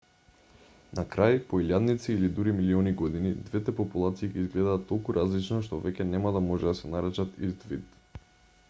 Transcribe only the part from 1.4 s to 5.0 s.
по илјадници или дури милиони години двете популации ќе изгледаат